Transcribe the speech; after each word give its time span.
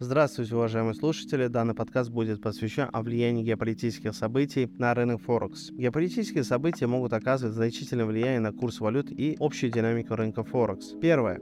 Здравствуйте, 0.00 0.56
уважаемые 0.56 0.94
слушатели. 0.94 1.46
Данный 1.46 1.74
подкаст 1.74 2.10
будет 2.10 2.42
посвящен 2.42 2.88
о 2.92 3.00
влиянии 3.00 3.44
геополитических 3.44 4.12
событий 4.12 4.66
на 4.76 4.92
рынок 4.92 5.22
Форекс. 5.22 5.70
Геополитические 5.70 6.42
события 6.42 6.88
могут 6.88 7.12
оказывать 7.12 7.54
значительное 7.54 8.04
влияние 8.04 8.40
на 8.40 8.52
курс 8.52 8.80
валют 8.80 9.12
и 9.12 9.36
общую 9.38 9.70
динамику 9.70 10.16
рынка 10.16 10.42
Форекс. 10.42 10.94
Первое 11.00 11.38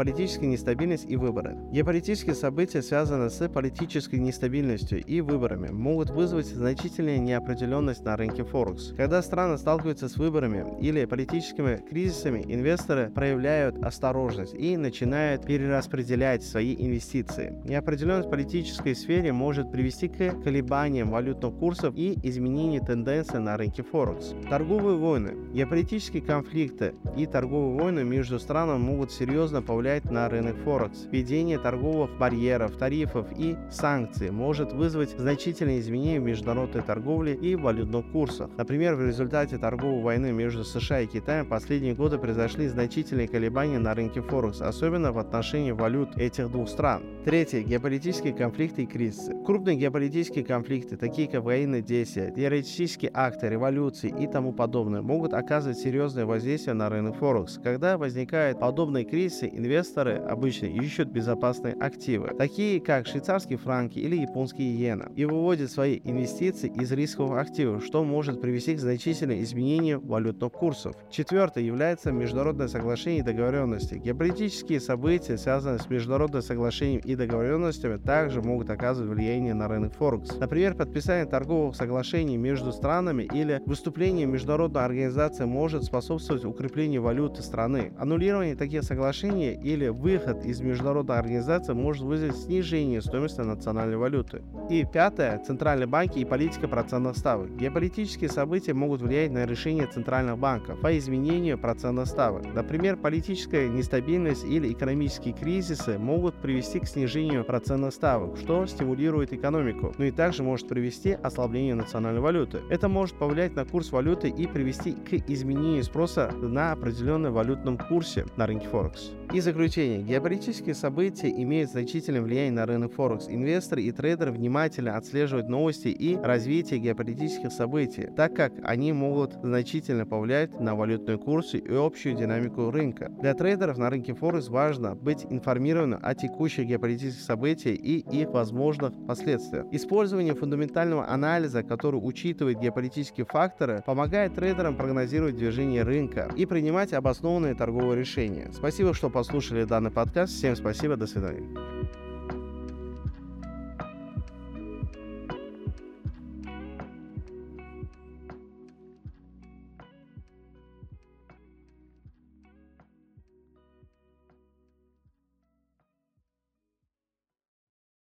политическая 0.00 0.46
нестабильность 0.46 1.04
и 1.06 1.16
выборы. 1.16 1.58
Геополитические 1.72 2.34
события, 2.34 2.80
связанные 2.80 3.28
с 3.28 3.46
политической 3.50 4.18
нестабильностью 4.18 5.04
и 5.04 5.20
выборами, 5.20 5.68
могут 5.68 6.08
вызвать 6.08 6.46
значительную 6.46 7.20
неопределенность 7.20 8.02
на 8.02 8.16
рынке 8.16 8.42
Форекс. 8.42 8.94
Когда 8.96 9.20
страны 9.20 9.58
сталкиваются 9.58 10.08
с 10.08 10.16
выборами 10.16 10.64
или 10.80 11.04
политическими 11.04 11.82
кризисами, 11.86 12.42
инвесторы 12.48 13.10
проявляют 13.10 13.76
осторожность 13.84 14.54
и 14.54 14.78
начинают 14.78 15.44
перераспределять 15.44 16.44
свои 16.44 16.74
инвестиции. 16.74 17.60
Неопределенность 17.66 18.28
в 18.28 18.30
политической 18.30 18.94
сфере 18.94 19.34
может 19.34 19.70
привести 19.70 20.08
к 20.08 20.42
колебаниям 20.42 21.10
валютных 21.10 21.52
курсов 21.56 21.92
и 21.94 22.18
изменению 22.22 22.80
тенденций 22.80 23.38
на 23.38 23.58
рынке 23.58 23.82
Форекс. 23.82 24.32
Торговые 24.48 24.96
войны. 24.96 25.34
Геополитические 25.52 26.22
конфликты 26.22 26.94
и 27.18 27.26
торговые 27.26 27.78
войны 27.78 28.02
между 28.02 28.38
странами 28.38 28.78
могут 28.78 29.12
серьезно 29.12 29.60
повлиять 29.60 29.89
повлиять 29.90 30.10
на 30.10 30.28
рынок 30.28 30.56
Форекс. 30.64 31.06
Введение 31.10 31.58
торговых 31.58 32.16
барьеров, 32.18 32.76
тарифов 32.76 33.26
и 33.36 33.56
санкций 33.70 34.30
может 34.30 34.72
вызвать 34.72 35.10
значительные 35.18 35.80
изменения 35.80 36.20
в 36.20 36.24
международной 36.24 36.82
торговле 36.82 37.34
и 37.34 37.56
валютных 37.56 38.10
курсах. 38.12 38.50
Например, 38.56 38.94
в 38.94 39.06
результате 39.06 39.58
торговой 39.58 40.02
войны 40.02 40.32
между 40.32 40.64
США 40.64 41.00
и 41.00 41.06
Китаем 41.06 41.46
последние 41.46 41.94
годы 41.94 42.18
произошли 42.18 42.68
значительные 42.68 43.26
колебания 43.26 43.78
на 43.78 43.94
рынке 43.94 44.22
Форекс, 44.22 44.60
особенно 44.60 45.12
в 45.12 45.18
отношении 45.18 45.72
валют 45.72 46.16
этих 46.16 46.50
двух 46.50 46.68
стран. 46.68 47.02
Третье. 47.24 47.62
Геополитические 47.62 48.32
конфликты 48.32 48.82
и 48.82 48.86
кризисы. 48.86 49.34
Крупные 49.44 49.76
геополитические 49.76 50.44
конфликты, 50.44 50.96
такие 50.96 51.28
как 51.28 51.42
военные 51.42 51.82
действия, 51.82 52.32
террористические 52.34 53.10
акты, 53.12 53.48
революции 53.48 54.14
и 54.18 54.26
тому 54.26 54.52
подобное, 54.52 55.02
могут 55.02 55.34
оказывать 55.34 55.78
серьезное 55.78 56.26
воздействие 56.26 56.74
на 56.74 56.88
рынок 56.88 57.16
Форекс. 57.16 57.58
Когда 57.62 57.98
возникают 57.98 58.60
подобные 58.60 59.04
кризисы, 59.04 59.48
инвесторы 59.52 59.79
инвесторы 59.80 60.16
обычно 60.16 60.66
ищут 60.66 61.08
безопасные 61.08 61.74
активы, 61.74 62.28
такие 62.36 62.80
как 62.80 63.06
швейцарские 63.06 63.56
франки 63.56 63.98
или 63.98 64.16
японские 64.16 64.68
иена, 64.68 65.10
и 65.16 65.24
выводят 65.24 65.70
свои 65.70 66.00
инвестиции 66.04 66.70
из 66.70 66.92
рисковых 66.92 67.38
активов, 67.38 67.84
что 67.84 68.04
может 68.04 68.42
привести 68.42 68.74
к 68.74 68.78
значительным 68.78 69.40
изменению 69.40 70.00
валютных 70.00 70.52
курсов. 70.52 70.94
Четвертое 71.10 71.64
является 71.64 72.12
международное 72.12 72.68
соглашение 72.68 73.20
и 73.20 73.24
договоренности. 73.24 73.94
Геополитические 73.94 74.80
события, 74.80 75.38
связанные 75.38 75.78
с 75.78 75.88
международным 75.88 76.42
соглашением 76.42 77.00
и 77.02 77.14
договоренностями, 77.16 77.96
также 77.96 78.42
могут 78.42 78.68
оказывать 78.68 79.10
влияние 79.10 79.54
на 79.54 79.66
рынок 79.66 79.94
Форекс. 79.94 80.36
Например, 80.36 80.74
подписание 80.74 81.24
торговых 81.24 81.74
соглашений 81.74 82.36
между 82.36 82.72
странами 82.72 83.22
или 83.32 83.62
выступление 83.64 84.26
международной 84.26 84.84
организации 84.84 85.46
может 85.46 85.84
способствовать 85.84 86.44
укреплению 86.44 87.02
валюты 87.02 87.42
страны. 87.42 87.92
Аннулирование 87.98 88.56
таких 88.56 88.82
соглашений 88.82 89.58
или 89.62 89.88
выход 89.88 90.44
из 90.44 90.60
международной 90.60 91.18
организации 91.18 91.72
может 91.72 92.02
вызвать 92.02 92.36
снижение 92.36 93.00
стоимости 93.00 93.40
национальной 93.40 93.96
валюты. 93.96 94.42
И 94.68 94.84
пятое. 94.84 95.38
Центральные 95.38 95.86
банки 95.86 96.18
и 96.18 96.24
политика 96.24 96.68
процентных 96.68 97.16
ставок. 97.16 97.56
Геополитические 97.56 98.30
события 98.30 98.74
могут 98.74 99.02
влиять 99.02 99.30
на 99.30 99.46
решение 99.46 99.86
центральных 99.86 100.38
банков 100.38 100.80
по 100.80 100.96
изменению 100.98 101.58
процентных 101.58 102.06
ставок. 102.06 102.44
Например, 102.54 102.96
политическая 102.96 103.68
нестабильность 103.68 104.44
или 104.44 104.72
экономические 104.72 105.34
кризисы 105.34 105.98
могут 105.98 106.34
привести 106.36 106.80
к 106.80 106.86
снижению 106.86 107.44
процентных 107.44 107.92
ставок, 107.94 108.36
что 108.36 108.66
стимулирует 108.66 109.32
экономику, 109.32 109.94
но 109.98 110.04
и 110.04 110.10
также 110.10 110.42
может 110.42 110.68
привести 110.68 111.14
к 111.14 111.24
ослаблению 111.24 111.76
национальной 111.76 112.20
валюты. 112.20 112.60
Это 112.70 112.88
может 112.88 113.16
повлиять 113.16 113.54
на 113.54 113.64
курс 113.64 113.92
валюты 113.92 114.28
и 114.28 114.46
привести 114.46 114.92
к 114.92 115.12
изменению 115.28 115.84
спроса 115.84 116.32
на 116.40 116.72
определенном 116.72 117.32
валютном 117.32 117.78
курсе 117.78 118.26
на 118.36 118.46
рынке 118.46 118.68
Форекс. 118.68 119.12
И 119.32 119.40
заключение. 119.50 120.02
Геополитические 120.02 120.74
события 120.74 121.28
имеют 121.28 121.70
значительное 121.70 122.22
влияние 122.22 122.52
на 122.52 122.66
рынок 122.66 122.92
Форекс. 122.94 123.28
Инвесторы 123.28 123.82
и 123.82 123.90
трейдеры 123.90 124.30
внимательно 124.30 124.96
отслеживают 124.96 125.48
новости 125.48 125.88
и 125.88 126.16
развитие 126.16 126.78
геополитических 126.78 127.50
событий, 127.50 128.08
так 128.16 128.34
как 128.34 128.52
они 128.62 128.92
могут 128.92 129.34
значительно 129.42 130.06
повлиять 130.06 130.60
на 130.60 130.76
валютные 130.76 131.18
курсы 131.18 131.58
и 131.58 131.74
общую 131.74 132.16
динамику 132.16 132.70
рынка. 132.70 133.08
Для 133.20 133.34
трейдеров 133.34 133.76
на 133.76 133.90
рынке 133.90 134.14
Форекс 134.14 134.48
важно 134.48 134.94
быть 134.94 135.26
информированным 135.28 135.98
о 136.00 136.14
текущих 136.14 136.66
геополитических 136.66 137.24
событиях 137.24 137.78
и 137.78 137.98
их 137.98 138.30
возможных 138.30 138.92
последствиях. 139.06 139.66
Использование 139.72 140.34
фундаментального 140.34 141.08
анализа, 141.08 141.64
который 141.64 141.96
учитывает 141.96 142.60
геополитические 142.60 143.26
факторы, 143.26 143.82
помогает 143.84 144.34
трейдерам 144.34 144.76
прогнозировать 144.76 145.36
движение 145.36 145.82
рынка 145.82 146.30
и 146.36 146.46
принимать 146.46 146.92
обоснованные 146.92 147.54
торговые 147.56 147.98
решения. 147.98 148.50
Спасибо, 148.52 148.94
что 148.94 149.10
послушали 149.10 149.39
данный 149.66 149.90
подкаст. 149.90 150.34
Всем 150.34 150.54
спасибо, 150.56 150.96
до 150.96 151.06
свидания. 151.06 151.69